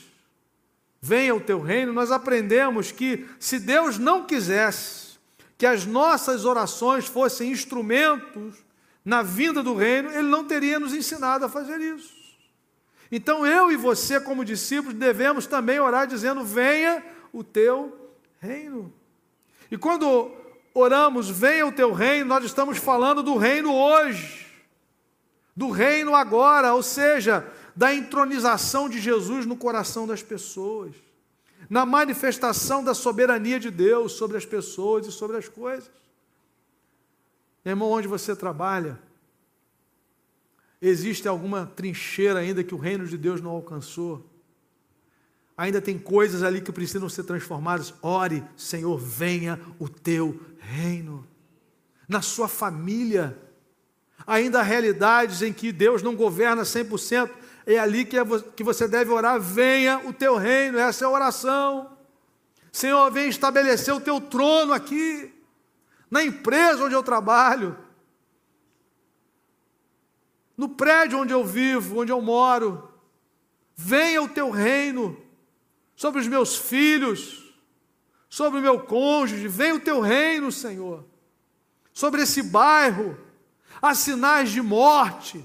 [1.00, 5.20] venha o teu reino, nós aprendemos que se Deus não quisesse,
[5.56, 8.69] que as nossas orações fossem instrumentos
[9.04, 12.20] na vinda do reino, ele não teria nos ensinado a fazer isso.
[13.10, 18.92] Então eu e você, como discípulos, devemos também orar dizendo: Venha o teu reino.
[19.70, 20.30] E quando
[20.74, 24.46] oramos, venha o teu reino, nós estamos falando do reino hoje,
[25.56, 30.94] do reino agora, ou seja, da entronização de Jesus no coração das pessoas,
[31.68, 35.90] na manifestação da soberania de Deus sobre as pessoas e sobre as coisas.
[37.64, 38.98] Irmão, onde você trabalha,
[40.80, 44.26] existe alguma trincheira ainda que o reino de Deus não alcançou?
[45.56, 47.92] Ainda tem coisas ali que precisam ser transformadas.
[48.00, 51.26] Ore, Senhor, venha o teu reino.
[52.08, 53.38] Na sua família,
[54.26, 57.30] ainda há realidades em que Deus não governa 100%,
[57.66, 58.24] é ali que, é,
[58.56, 61.96] que você deve orar, venha o teu reino, essa é a oração.
[62.72, 65.30] Senhor, vem estabelecer o teu trono aqui,
[66.10, 67.78] na empresa onde eu trabalho,
[70.56, 72.92] no prédio onde eu vivo, onde eu moro.
[73.74, 75.16] Venha o teu reino
[75.94, 77.54] sobre os meus filhos,
[78.28, 81.04] sobre o meu cônjuge, venha o teu reino, Senhor.
[81.92, 83.18] Sobre esse bairro,
[83.80, 85.44] há sinais de morte,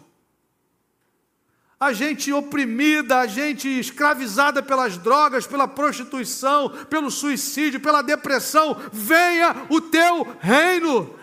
[1.85, 9.55] a gente oprimida, a gente escravizada pelas drogas, pela prostituição, pelo suicídio, pela depressão, venha
[9.69, 11.13] o teu reino.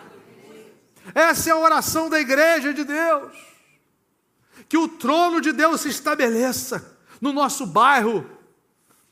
[1.13, 3.33] Essa é a oração da igreja de Deus.
[4.69, 8.25] Que o trono de Deus se estabeleça no nosso bairro,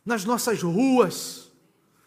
[0.06, 1.52] nas nossas ruas,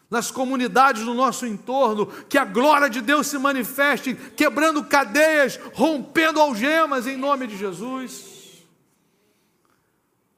[0.09, 6.39] nas comunidades do nosso entorno, que a glória de Deus se manifeste, quebrando cadeias, rompendo
[6.39, 8.34] algemas em nome de Jesus.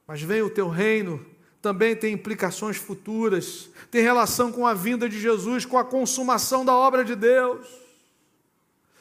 [0.08, 1.24] Mas vem o teu reino,
[1.60, 6.74] também tem implicações futuras, tem relação com a vinda de Jesus, com a consumação da
[6.74, 7.68] obra de Deus.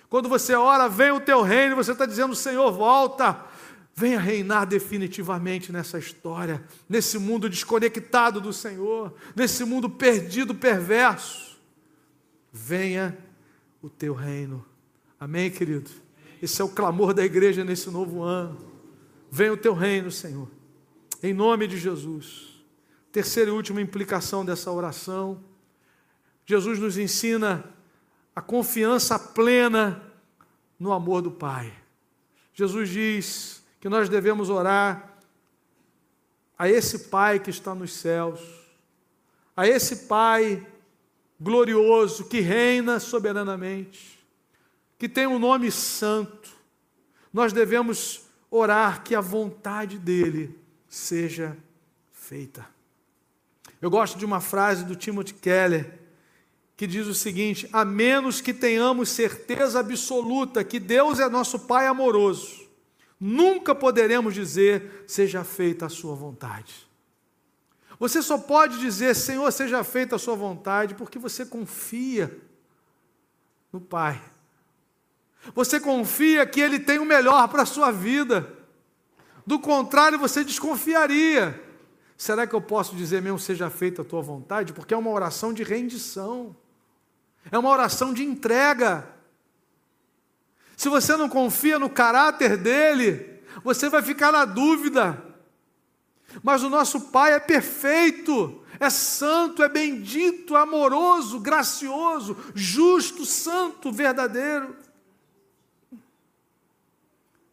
[0.10, 3.42] Quando você ora, vem o teu reino, você está dizendo, Senhor, volta,
[3.96, 11.58] venha reinar definitivamente nessa história, nesse mundo desconectado do Senhor, nesse mundo perdido, perverso.
[12.52, 13.18] Venha
[13.82, 14.66] o teu reino.
[15.18, 15.90] Amém, querido?
[16.42, 18.58] Esse é o clamor da igreja nesse novo ano.
[19.32, 20.57] Venha o teu reino, Senhor.
[21.22, 22.64] Em nome de Jesus.
[23.12, 25.44] Terceira e última implicação dessa oração.
[26.46, 27.64] Jesus nos ensina
[28.36, 30.02] a confiança plena
[30.80, 31.74] no amor do Pai.
[32.54, 35.18] Jesus diz: que nós devemos orar
[36.58, 38.40] a esse Pai que está nos céus,
[39.56, 40.66] a esse Pai
[41.40, 44.20] glorioso que reina soberanamente,
[44.98, 46.50] que tem um nome santo.
[47.32, 51.58] Nós devemos orar que a vontade dele seja
[52.12, 52.68] feita.
[53.82, 56.00] Eu gosto de uma frase do Timothy Keller
[56.76, 61.88] que diz o seguinte: a menos que tenhamos certeza absoluta que Deus é nosso Pai
[61.88, 62.68] amoroso,
[63.20, 66.88] nunca poderemos dizer, seja feita a sua vontade.
[68.00, 72.40] Você só pode dizer, Senhor, seja feita a sua vontade, porque você confia
[73.74, 74.22] no Pai.
[75.56, 78.57] Você confia que Ele tem o melhor para a sua vida.
[79.48, 81.64] Do contrário, você desconfiaria.
[82.18, 84.74] Será que eu posso dizer mesmo, seja feita a tua vontade?
[84.74, 86.54] Porque é uma oração de rendição,
[87.50, 89.08] é uma oração de entrega.
[90.76, 95.24] Se você não confia no caráter dele, você vai ficar na dúvida.
[96.44, 104.76] Mas o nosso Pai é perfeito, é santo, é bendito, amoroso, gracioso, justo, santo, verdadeiro.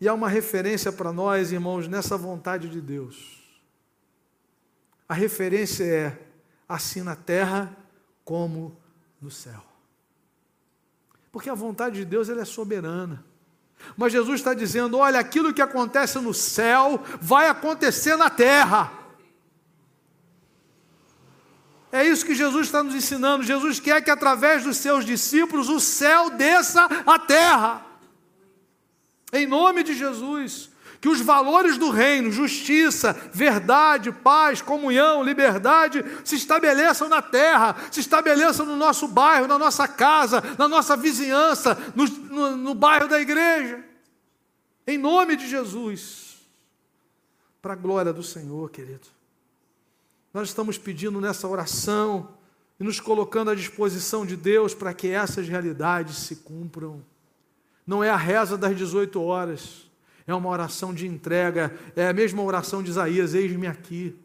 [0.00, 3.42] E há uma referência para nós, irmãos, nessa vontade de Deus.
[5.08, 6.18] A referência é
[6.68, 7.76] assim na terra
[8.24, 8.76] como
[9.20, 9.62] no céu.
[11.30, 13.24] Porque a vontade de Deus ela é soberana.
[13.96, 18.92] Mas Jesus está dizendo: olha, aquilo que acontece no céu vai acontecer na terra.
[21.92, 23.44] É isso que Jesus está nos ensinando.
[23.44, 27.86] Jesus quer que através dos seus discípulos o céu desça à terra.
[29.34, 30.72] Em nome de Jesus
[31.04, 38.00] que os valores do reino, justiça, verdade, paz, comunhão, liberdade, se estabeleçam na terra, se
[38.00, 43.20] estabeleçam no nosso bairro, na nossa casa, na nossa vizinhança, no, no, no bairro da
[43.20, 43.84] igreja.
[44.86, 46.38] Em nome de Jesus.
[47.60, 49.06] Para a glória do Senhor, querido.
[50.32, 52.30] Nós estamos pedindo nessa oração
[52.80, 57.04] e nos colocando à disposição de Deus para que essas realidades se cumpram.
[57.86, 59.84] Não é a reza das 18 horas
[60.26, 64.16] é uma oração de entrega, é a mesma oração de Isaías: eis-me aqui.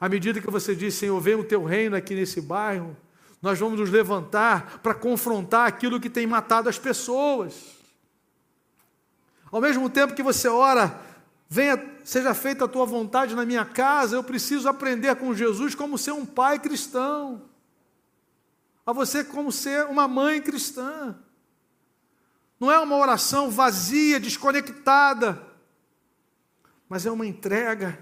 [0.00, 2.96] À medida que você diz, Senhor, vem o teu reino aqui nesse bairro,
[3.40, 7.78] nós vamos nos levantar para confrontar aquilo que tem matado as pessoas.
[9.52, 10.98] Ao mesmo tempo que você ora,
[11.48, 15.98] venha, seja feita a tua vontade na minha casa, eu preciso aprender com Jesus como
[15.98, 17.42] ser um pai cristão,
[18.86, 21.16] a você como ser uma mãe cristã.
[22.60, 25.48] Não é uma oração vazia, desconectada.
[26.86, 27.98] mas é uma entrega,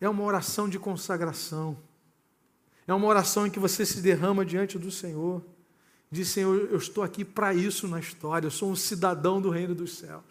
[0.00, 1.78] é uma oração de consagração,
[2.86, 5.42] é uma oração em que você se derrama diante do Senhor.
[6.10, 9.74] Diz, Senhor, eu estou aqui para isso na história, eu sou um cidadão do reino
[9.74, 10.24] dos céus.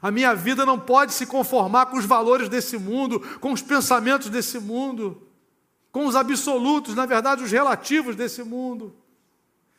[0.00, 4.30] A minha vida não pode se conformar com os valores desse mundo, com os pensamentos
[4.30, 5.28] desse mundo,
[5.92, 8.94] com os absolutos, na verdade, os relativos desse mundo.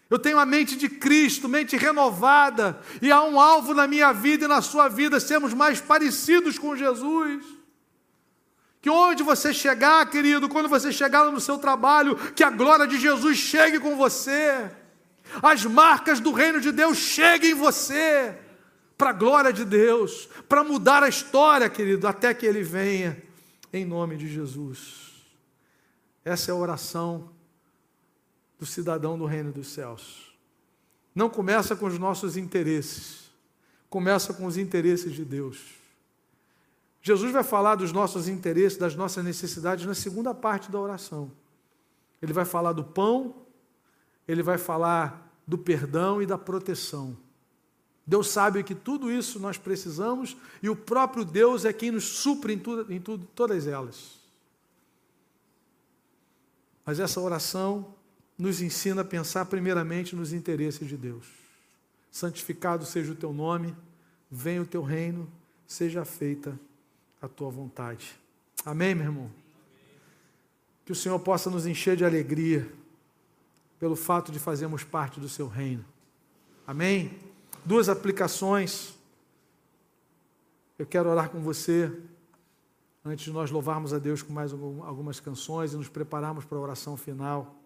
[0.10, 4.46] Eu tenho a mente de Cristo, mente renovada, e há um alvo na minha vida
[4.46, 7.46] e na sua vida, sermos mais parecidos com Jesus.
[8.82, 12.98] Que onde você chegar, querido, quando você chegar no seu trabalho, que a glória de
[12.98, 14.72] Jesus chegue com você,
[15.44, 18.36] as marcas do reino de Deus cheguem em você,
[18.98, 23.22] para a glória de Deus, para mudar a história, querido, até que Ele venha,
[23.72, 25.10] em nome de Jesus.
[26.26, 27.30] Essa é a oração
[28.60, 30.38] do cidadão do reino dos céus.
[31.16, 33.32] Não começa com os nossos interesses,
[33.90, 35.80] começa com os interesses de Deus.
[37.02, 41.32] Jesus vai falar dos nossos interesses, das nossas necessidades na segunda parte da oração.
[42.22, 43.34] Ele vai falar do pão,
[44.28, 47.18] ele vai falar do perdão e da proteção.
[48.06, 52.54] Deus sabe que tudo isso nós precisamos e o próprio Deus é quem nos supre
[52.54, 54.20] em, tudo, em tudo, todas elas.
[56.86, 57.94] Mas essa oração
[58.40, 61.26] nos ensina a pensar primeiramente nos interesses de Deus.
[62.10, 63.76] Santificado seja o teu nome,
[64.32, 65.30] venha o teu reino,
[65.68, 66.58] seja feita
[67.22, 68.18] a tua vontade.
[68.66, 69.32] Amém, meu irmão?
[70.86, 72.72] Que o Senhor possa nos encher de alegria
[73.78, 75.84] pelo fato de fazermos parte do seu reino.
[76.66, 77.20] Amém?
[77.66, 78.98] Duas aplicações.
[80.78, 81.92] Eu quero orar com você
[83.04, 86.62] antes de nós louvarmos a Deus com mais algumas canções e nos prepararmos para a
[86.62, 87.59] oração final.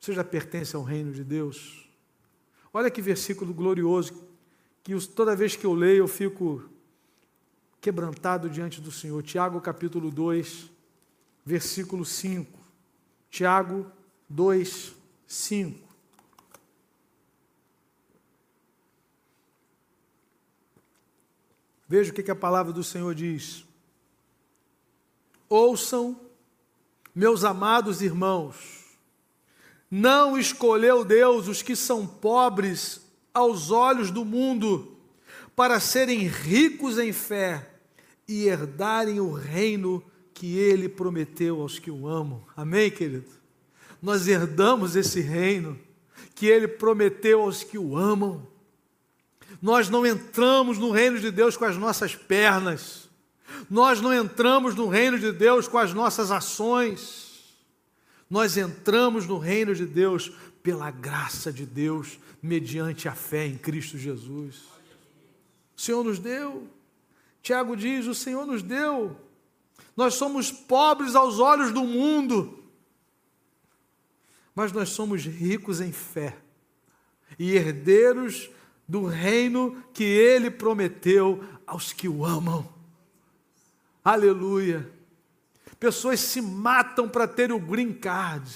[0.00, 1.88] Você já pertence ao reino de Deus?
[2.72, 4.26] Olha que versículo glorioso,
[4.82, 6.68] que toda vez que eu leio eu fico
[7.80, 9.22] quebrantado diante do Senhor.
[9.22, 10.70] Tiago capítulo 2,
[11.44, 12.58] versículo 5.
[13.30, 13.90] Tiago
[14.28, 14.94] 2,
[15.26, 15.86] 5.
[21.88, 23.64] Veja o que, que a palavra do Senhor diz.
[25.48, 26.20] Ouçam,
[27.14, 28.85] meus amados irmãos,
[29.90, 33.00] não escolheu Deus os que são pobres
[33.32, 34.96] aos olhos do mundo,
[35.54, 37.70] para serem ricos em fé
[38.28, 40.02] e herdarem o reino
[40.34, 42.42] que ele prometeu aos que o amam.
[42.56, 43.30] Amém, querido?
[44.02, 45.78] Nós herdamos esse reino
[46.34, 48.46] que ele prometeu aos que o amam.
[49.62, 53.08] Nós não entramos no reino de Deus com as nossas pernas.
[53.70, 57.25] Nós não entramos no reino de Deus com as nossas ações.
[58.28, 63.96] Nós entramos no reino de Deus pela graça de Deus, mediante a fé em Cristo
[63.96, 64.56] Jesus.
[65.76, 66.68] O Senhor nos deu.
[67.40, 69.16] Tiago diz: O Senhor nos deu.
[69.96, 72.62] Nós somos pobres aos olhos do mundo,
[74.54, 76.36] mas nós somos ricos em fé
[77.38, 78.50] e herdeiros
[78.88, 82.68] do reino que Ele prometeu aos que o amam.
[84.04, 84.95] Aleluia.
[85.78, 88.50] Pessoas se matam para ter o green card,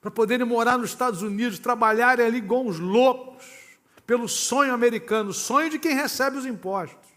[0.00, 3.44] para poderem morar nos Estados Unidos, trabalharem ali igual uns loucos,
[4.06, 7.08] pelo sonho americano, sonho de quem recebe os impostos.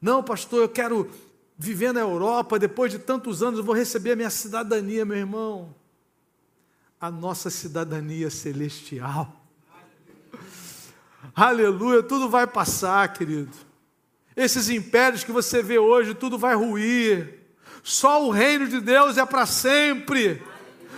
[0.00, 1.10] Não, pastor, eu quero
[1.58, 5.74] viver na Europa, depois de tantos anos eu vou receber a minha cidadania, meu irmão.
[7.00, 9.34] A nossa cidadania celestial.
[11.34, 13.67] Aleluia, tudo vai passar, querido.
[14.38, 17.40] Esses impérios que você vê hoje, tudo vai ruir.
[17.82, 20.40] Só o reino de Deus é para sempre.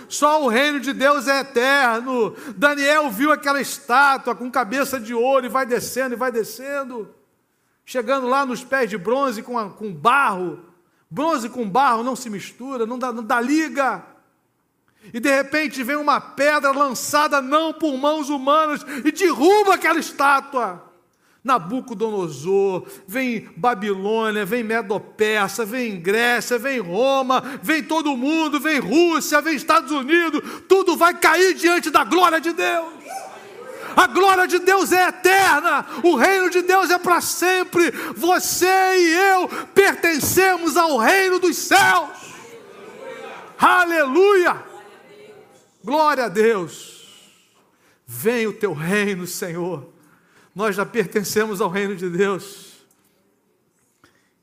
[0.07, 2.35] Só o reino de Deus é eterno.
[2.55, 7.09] Daniel viu aquela estátua com cabeça de ouro e vai descendo e vai descendo.
[7.83, 10.59] Chegando lá nos pés de bronze com, a, com barro.
[11.09, 14.05] Bronze com barro não se mistura, não dá, não dá liga.
[15.11, 20.90] E de repente vem uma pedra lançada não por mãos humanas e derruba aquela estátua.
[21.43, 29.55] Nabucodonosor, vem Babilônia, vem Medo-Persa, vem Grécia, vem Roma, vem todo mundo, vem Rússia, vem
[29.55, 30.39] Estados Unidos,
[30.69, 32.93] tudo vai cair diante da glória de Deus.
[33.95, 37.89] A glória de Deus é eterna, o reino de Deus é para sempre.
[38.15, 42.09] Você e eu pertencemos ao reino dos céus.
[43.57, 44.63] Aleluia!
[45.83, 47.01] Glória a Deus.
[48.05, 49.90] Vem o teu reino, Senhor
[50.53, 52.71] nós já pertencemos ao reino de Deus.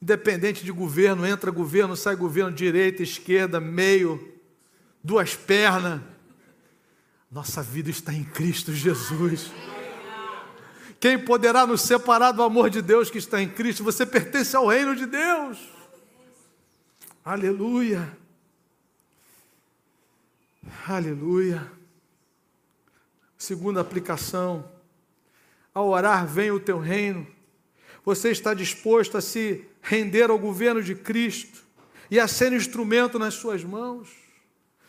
[0.01, 4.33] Independente de governo, entra governo, sai governo, direita, esquerda, meio,
[5.03, 6.01] duas pernas.
[7.31, 9.51] Nossa vida está em Cristo Jesus.
[11.01, 13.85] Quem poderá nos separar do amor de Deus que está em Cristo?
[13.85, 15.59] Você pertence ao reino de Deus.
[17.25, 18.17] Aleluia.
[20.87, 21.71] Aleluia.
[23.37, 24.78] Segunda aplicação.
[25.75, 27.27] Ao orar, vem o teu reino.
[28.05, 31.63] Você está disposto a se render ao governo de Cristo
[32.11, 34.09] e a ser instrumento nas suas mãos?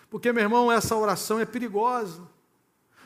[0.09, 2.21] Porque, meu irmão, essa oração é perigosa.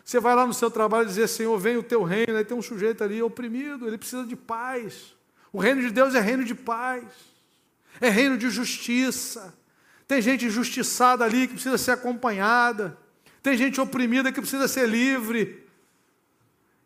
[0.03, 2.37] Você vai lá no seu trabalho dizer, Senhor, vem o teu reino.
[2.37, 5.15] Aí tem um sujeito ali oprimido, ele precisa de paz.
[5.51, 7.03] O reino de Deus é reino de paz,
[8.01, 9.53] é reino de justiça.
[10.07, 12.97] Tem gente injustiçada ali que precisa ser acompanhada.
[13.41, 15.62] Tem gente oprimida que precisa ser livre.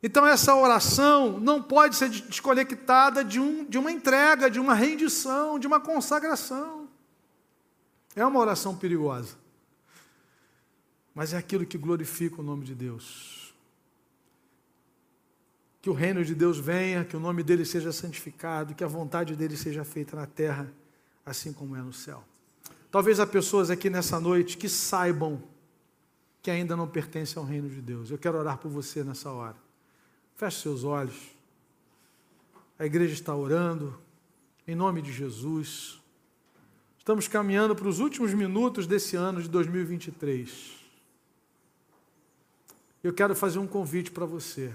[0.01, 5.57] Então, essa oração não pode ser desconectada de, um, de uma entrega, de uma rendição,
[5.57, 6.87] de uma consagração.
[8.15, 9.47] É uma oração perigosa
[11.17, 13.51] mas é aquilo que glorifica o nome de Deus.
[15.81, 19.35] Que o reino de Deus venha, que o nome dele seja santificado, que a vontade
[19.35, 20.71] dele seja feita na terra,
[21.25, 22.23] assim como é no céu.
[22.91, 25.41] Talvez há pessoas aqui nessa noite que saibam
[26.39, 28.11] que ainda não pertencem ao reino de Deus.
[28.11, 29.57] Eu quero orar por você nessa hora.
[30.38, 31.17] Feche seus olhos.
[32.79, 33.99] A igreja está orando,
[34.65, 36.01] em nome de Jesus.
[36.97, 40.77] Estamos caminhando para os últimos minutos desse ano de 2023
[43.07, 44.73] eu quero fazer um convite para você.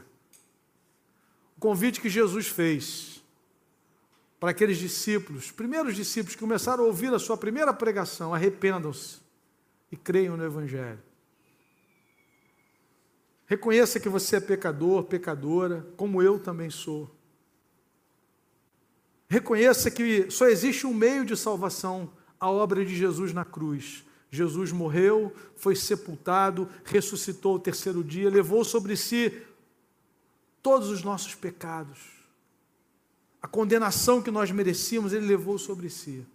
[1.57, 3.23] O convite que Jesus fez
[4.41, 9.19] para aqueles discípulos, primeiros discípulos que começaram a ouvir a sua primeira pregação: arrependam-se
[9.91, 11.03] e creiam no Evangelho.
[13.53, 17.15] Reconheça que você é pecador, pecadora, como eu também sou.
[19.29, 24.07] Reconheça que só existe um meio de salvação, a obra de Jesus na cruz.
[24.31, 29.43] Jesus morreu, foi sepultado, ressuscitou o terceiro dia, levou sobre si
[30.63, 31.99] todos os nossos pecados.
[33.43, 36.27] A condenação que nós merecíamos, ele levou sobre si.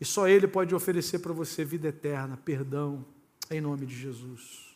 [0.00, 3.04] E só ele pode oferecer para você vida eterna, perdão,
[3.48, 4.71] em nome de Jesus.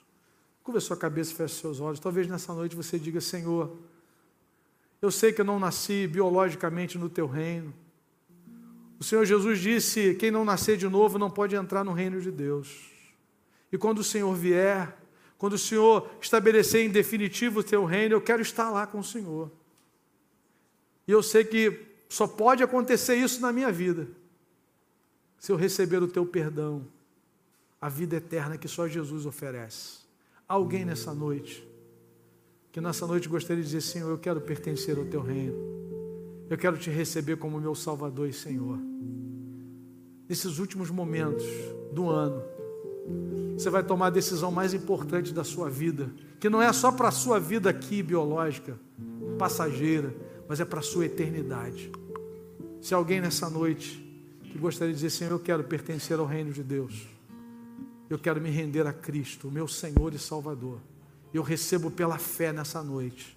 [0.66, 2.00] Curva sua cabeça feche seus olhos.
[2.00, 3.78] Talvez nessa noite você diga: Senhor,
[5.00, 7.72] eu sei que eu não nasci biologicamente no teu reino.
[8.98, 12.32] O Senhor Jesus disse: quem não nascer de novo não pode entrar no reino de
[12.32, 12.90] Deus.
[13.70, 14.98] E quando o Senhor vier,
[15.38, 19.04] quando o Senhor estabelecer em definitivo o teu reino, eu quero estar lá com o
[19.04, 19.48] Senhor.
[21.06, 24.08] E eu sei que só pode acontecer isso na minha vida,
[25.38, 26.88] se eu receber o teu perdão,
[27.80, 30.05] a vida eterna que só Jesus oferece.
[30.48, 31.66] Alguém nessa noite,
[32.70, 35.56] que nessa noite gostaria de dizer: Senhor, eu quero pertencer ao teu reino.
[36.48, 38.78] Eu quero te receber como meu Salvador e Senhor.
[40.28, 41.44] Nesses últimos momentos
[41.92, 42.42] do ano,
[43.56, 47.08] você vai tomar a decisão mais importante da sua vida, que não é só para
[47.08, 48.78] a sua vida aqui biológica,
[49.38, 50.14] passageira,
[50.48, 51.90] mas é para a sua eternidade.
[52.80, 54.02] Se alguém nessa noite
[54.44, 57.08] que gostaria de dizer, Senhor, eu quero pertencer ao reino de Deus,
[58.08, 60.80] eu quero me render a Cristo, meu Senhor e Salvador,
[61.32, 63.36] eu recebo pela fé nessa noite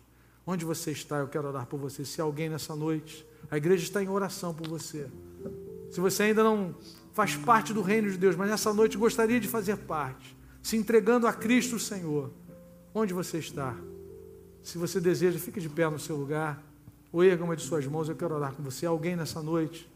[0.52, 2.04] Onde você está, eu quero orar por você.
[2.04, 5.08] Se alguém nessa noite, a igreja está em oração por você.
[5.92, 6.74] Se você ainda não
[7.14, 11.28] faz parte do reino de Deus, mas nessa noite gostaria de fazer parte, se entregando
[11.28, 12.32] a Cristo o Senhor,
[12.96, 13.78] onde você está?
[14.64, 16.64] Se você deseja, fique de pé no seu lugar,
[17.12, 18.88] ou erga uma de suas mãos, eu quero orar com você.
[18.88, 19.88] Alguém nessa noite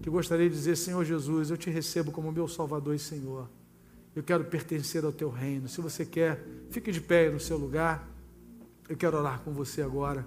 [0.00, 3.48] que gostaria de dizer: Senhor Jesus, eu te recebo como meu Salvador e Senhor.
[4.18, 5.68] Eu quero pertencer ao teu reino.
[5.68, 8.04] Se você quer, fique de pé no seu lugar.
[8.88, 10.26] Eu quero orar com você agora,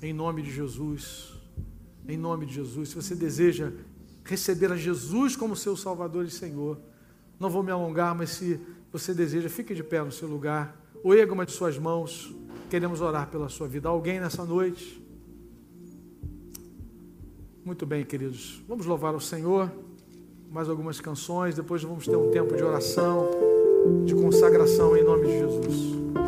[0.00, 1.32] em nome de Jesus.
[2.06, 2.90] Em nome de Jesus.
[2.90, 3.72] Se você deseja
[4.22, 6.78] receber a Jesus como seu Salvador e Senhor,
[7.40, 8.60] não vou me alongar, mas se
[8.92, 12.32] você deseja, fique de pé no seu lugar, ou erga uma de suas mãos.
[12.70, 13.88] Queremos orar pela sua vida.
[13.88, 15.04] Alguém nessa noite?
[17.64, 18.62] Muito bem, queridos.
[18.68, 19.72] Vamos louvar o Senhor
[20.56, 23.28] mais algumas canções, depois vamos ter um tempo de oração,
[24.06, 26.25] de consagração em nome de Jesus.